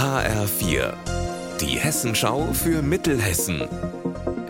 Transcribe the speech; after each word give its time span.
HR4, 0.00 0.94
die 1.60 1.78
Hessenschau 1.78 2.54
für 2.54 2.80
Mittelhessen. 2.80 3.68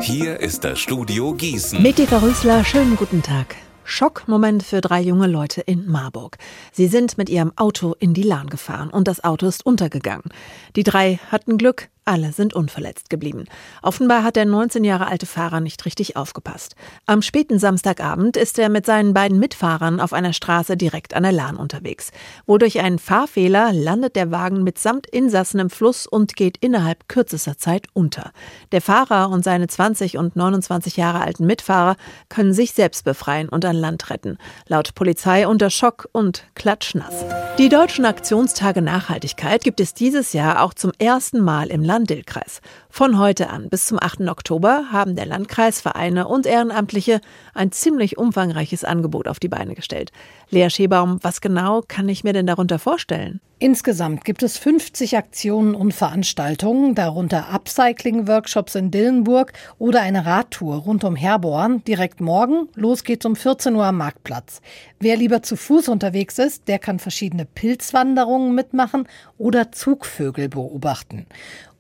Hier 0.00 0.38
ist 0.38 0.62
das 0.62 0.79
Studio 0.79 1.34
Gießen. 1.34 1.83
Mit 1.83 1.99
Eva 1.99 2.23
schönen 2.62 2.94
guten 2.94 3.20
Tag. 3.20 3.57
Schockmoment 3.83 4.63
für 4.63 4.81
drei 4.81 5.00
junge 5.00 5.26
Leute 5.26 5.60
in 5.60 5.89
Marburg. 5.89 6.39
Sie 6.71 6.86
sind 6.86 7.18
mit 7.18 7.28
ihrem 7.28 7.52
Auto 7.57 7.97
in 7.99 8.14
die 8.14 8.23
Lahn 8.23 8.48
gefahren 8.48 8.91
und 8.91 9.09
das 9.09 9.25
Auto 9.25 9.48
ist 9.48 9.66
untergegangen. 9.66 10.30
Die 10.76 10.84
drei 10.84 11.18
hatten 11.32 11.58
Glück, 11.58 11.88
alle 12.04 12.32
sind 12.32 12.54
unverletzt 12.54 13.10
geblieben. 13.10 13.44
Offenbar 13.82 14.24
hat 14.24 14.36
der 14.36 14.46
19 14.46 14.84
Jahre 14.84 15.06
alte 15.06 15.26
Fahrer 15.26 15.60
nicht 15.60 15.84
richtig 15.84 16.16
aufgepasst. 16.16 16.74
Am 17.06 17.22
späten 17.22 17.58
Samstagabend 17.58 18.36
ist 18.36 18.58
er 18.58 18.68
mit 18.68 18.86
seinen 18.86 19.14
beiden 19.14 19.38
Mitfahrern 19.38 20.00
auf 20.00 20.12
einer 20.12 20.32
Straße 20.32 20.76
direkt 20.76 21.14
an 21.14 21.22
der 21.22 21.32
Lahn 21.32 21.56
unterwegs. 21.56 22.10
Wodurch 22.46 22.80
ein 22.80 22.98
Fahrfehler 22.98 23.72
landet 23.72 24.16
der 24.16 24.30
Wagen 24.30 24.62
mitsamt 24.62 25.06
Insassen 25.06 25.60
im 25.60 25.70
Fluss 25.70 26.06
und 26.06 26.36
geht 26.36 26.56
innerhalb 26.58 27.08
kürzester 27.08 27.58
Zeit 27.58 27.86
unter. 27.92 28.32
Der 28.72 28.80
Fahrer 28.80 29.30
und 29.30 29.44
seine 29.44 29.69
20 29.69 30.16
und 30.19 30.36
29 30.36 30.96
Jahre 30.96 31.20
alten 31.20 31.46
Mitfahrer 31.46 31.96
können 32.28 32.52
sich 32.52 32.72
selbst 32.72 33.05
befreien 33.05 33.48
und 33.48 33.64
an 33.64 33.77
Land 33.77 34.10
retten. 34.10 34.38
Laut 34.66 34.94
Polizei 34.94 35.46
unter 35.46 35.70
Schock 35.70 36.08
und 36.12 36.44
klatschnass. 36.55 37.24
Die 37.58 37.69
deutschen 37.69 38.05
Aktionstage 38.05 38.80
Nachhaltigkeit 38.80 39.62
gibt 39.62 39.80
es 39.80 39.92
dieses 39.92 40.32
Jahr 40.32 40.62
auch 40.62 40.72
zum 40.72 40.92
ersten 40.98 41.41
Mal 41.41 41.69
im 41.69 41.82
Land 41.90 42.08
Lahn-Dill-Kreis. 42.08 42.60
Von 42.88 43.18
heute 43.18 43.50
an 43.50 43.68
bis 43.68 43.86
zum 43.86 43.98
8. 44.00 44.28
Oktober 44.28 44.92
haben 44.92 45.16
der 45.16 45.26
Landkreis, 45.26 45.80
Vereine 45.80 46.28
und 46.28 46.46
Ehrenamtliche 46.46 47.20
ein 47.52 47.72
ziemlich 47.72 48.16
umfangreiches 48.16 48.84
Angebot 48.84 49.26
auf 49.26 49.40
die 49.40 49.48
Beine 49.48 49.74
gestellt. 49.74 50.12
Lea 50.50 50.70
Schebaum, 50.70 51.18
was 51.22 51.40
genau 51.40 51.82
kann 51.86 52.08
ich 52.08 52.22
mir 52.22 52.32
denn 52.32 52.46
darunter 52.46 52.78
vorstellen? 52.78 53.40
Insgesamt 53.62 54.24
gibt 54.24 54.42
es 54.42 54.56
50 54.56 55.18
Aktionen 55.18 55.74
und 55.74 55.92
Veranstaltungen, 55.92 56.94
darunter 56.94 57.50
Upcycling-Workshops 57.50 58.75
in 58.75 58.91
Dillenburg 58.91 59.52
oder 59.78 60.00
eine 60.00 60.25
Radtour 60.25 60.77
rund 60.77 61.04
um 61.04 61.14
Herborn. 61.14 61.84
Direkt 61.84 62.22
morgen, 62.22 62.69
los 62.75 63.04
geht's 63.04 63.27
um 63.27 63.36
14 63.36 63.75
Uhr 63.75 63.84
am 63.84 63.98
Marktplatz. 63.98 64.62
Wer 64.98 65.19
lieber 65.19 65.42
zu 65.42 65.56
Fuß 65.56 65.88
unterwegs 65.88 66.38
ist, 66.38 66.69
der 66.69 66.78
kann 66.78 66.98
verschiedene 66.98 67.44
Pilzwanderungen 67.44 68.54
mitmachen 68.54 69.06
oder 69.36 69.72
Zugvögel 69.72 70.48
beobachten. 70.48 71.27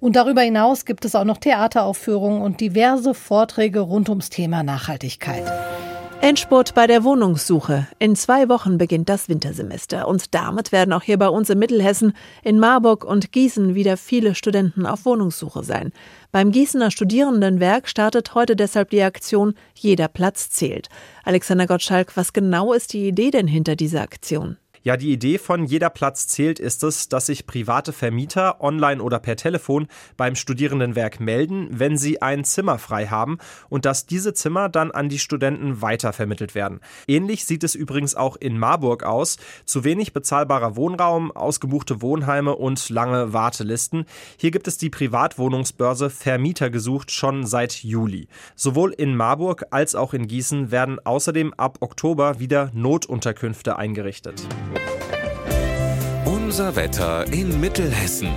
Und 0.00 0.16
darüber 0.16 0.40
hinaus 0.40 0.86
gibt 0.86 1.04
es 1.04 1.14
auch 1.14 1.24
noch 1.24 1.36
Theateraufführungen 1.36 2.42
und 2.42 2.60
diverse 2.60 3.14
Vorträge 3.14 3.80
rund 3.80 4.08
ums 4.08 4.30
Thema 4.30 4.62
Nachhaltigkeit. 4.62 5.44
Endspurt 6.22 6.74
bei 6.74 6.86
der 6.86 7.02
Wohnungssuche. 7.02 7.86
In 7.98 8.14
zwei 8.14 8.50
Wochen 8.50 8.76
beginnt 8.76 9.08
das 9.08 9.30
Wintersemester 9.30 10.06
und 10.06 10.34
damit 10.34 10.70
werden 10.70 10.92
auch 10.92 11.02
hier 11.02 11.18
bei 11.18 11.28
uns 11.28 11.48
in 11.48 11.58
Mittelhessen, 11.58 12.12
in 12.42 12.58
Marburg 12.58 13.04
und 13.04 13.32
Gießen 13.32 13.74
wieder 13.74 13.96
viele 13.96 14.34
Studenten 14.34 14.84
auf 14.84 15.06
Wohnungssuche 15.06 15.64
sein. 15.64 15.92
Beim 16.30 16.52
Gießener 16.52 16.90
Studierendenwerk 16.90 17.88
startet 17.88 18.34
heute 18.34 18.54
deshalb 18.54 18.90
die 18.90 19.02
Aktion 19.02 19.54
Jeder 19.74 20.08
Platz 20.08 20.50
zählt. 20.50 20.90
Alexander 21.24 21.66
Gottschalk, 21.66 22.14
was 22.18 22.34
genau 22.34 22.74
ist 22.74 22.92
die 22.92 23.08
Idee 23.08 23.30
denn 23.30 23.46
hinter 23.46 23.74
dieser 23.74 24.02
Aktion? 24.02 24.58
Ja, 24.82 24.96
die 24.96 25.12
Idee 25.12 25.36
von 25.36 25.66
jeder 25.66 25.90
Platz 25.90 26.26
zählt 26.26 26.58
ist 26.58 26.82
es, 26.84 27.10
dass 27.10 27.26
sich 27.26 27.46
private 27.46 27.92
Vermieter 27.92 28.62
online 28.62 29.02
oder 29.02 29.18
per 29.18 29.36
Telefon 29.36 29.88
beim 30.16 30.34
Studierendenwerk 30.34 31.20
melden, 31.20 31.68
wenn 31.70 31.98
sie 31.98 32.22
ein 32.22 32.44
Zimmer 32.44 32.78
frei 32.78 33.08
haben 33.08 33.36
und 33.68 33.84
dass 33.84 34.06
diese 34.06 34.32
Zimmer 34.32 34.70
dann 34.70 34.90
an 34.90 35.10
die 35.10 35.18
Studenten 35.18 35.82
weitervermittelt 35.82 36.54
werden. 36.54 36.80
Ähnlich 37.06 37.44
sieht 37.44 37.62
es 37.62 37.74
übrigens 37.74 38.14
auch 38.14 38.36
in 38.36 38.58
Marburg 38.58 39.02
aus. 39.02 39.36
Zu 39.66 39.84
wenig 39.84 40.14
bezahlbarer 40.14 40.76
Wohnraum, 40.76 41.30
ausgebuchte 41.30 42.00
Wohnheime 42.00 42.56
und 42.56 42.88
lange 42.88 43.34
Wartelisten. 43.34 44.06
Hier 44.38 44.50
gibt 44.50 44.66
es 44.66 44.78
die 44.78 44.88
Privatwohnungsbörse 44.88 46.08
Vermieter 46.08 46.70
gesucht 46.70 47.10
schon 47.10 47.44
seit 47.44 47.84
Juli. 47.84 48.28
Sowohl 48.54 48.92
in 48.92 49.14
Marburg 49.14 49.66
als 49.72 49.94
auch 49.94 50.14
in 50.14 50.26
Gießen 50.26 50.70
werden 50.70 50.98
außerdem 51.04 51.52
ab 51.52 51.76
Oktober 51.80 52.40
wieder 52.40 52.70
Notunterkünfte 52.72 53.76
eingerichtet. 53.76 54.42
Unser 56.60 56.76
Wetter 56.76 57.32
in 57.32 57.58
Mittelhessen. 57.58 58.28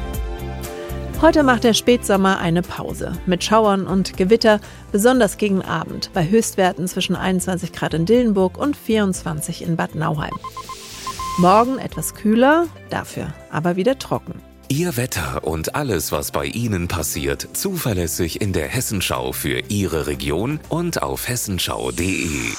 Heute 1.22 1.44
macht 1.44 1.66
der 1.66 1.74
Spätsommer 1.74 2.38
eine 2.38 2.62
Pause. 2.62 3.18
Mit 3.26 3.44
Schauern 3.44 3.86
und 3.86 4.16
Gewitter, 4.16 4.62
besonders 4.94 5.36
gegen 5.36 5.62
Abend, 5.62 6.10
bei 6.14 6.30
Höchstwerten 6.30 6.88
zwischen 6.88 7.18
21 7.18 7.74
Grad 7.74 7.94
in 7.94 8.06
Dillenburg 8.06 8.58
und 8.58 8.78
24 8.78 9.64
in 9.64 9.76
Bad 9.76 9.96
Nauheim. 9.96 10.32
Morgen 11.38 11.80
etwas 11.80 12.16
kühler, 12.16 12.68
dafür 12.90 13.34
aber 13.52 13.76
wieder 13.76 14.00
trocken. 14.00 14.36
Ihr 14.70 14.96
Wetter 14.96 15.44
und 15.44 15.76
alles, 15.76 16.14
was 16.14 16.32
bei 16.32 16.46
Ihnen 16.46 16.88
passiert, 16.88 17.50
zuverlässig 17.52 18.40
in 18.40 18.54
der 18.54 18.70
Hessenschau 18.70 19.34
für 19.34 19.60
Ihre 19.68 20.08
Region 20.08 20.62
und 20.70 21.04
auf 21.04 21.28
hessenschau.de. 21.28 22.54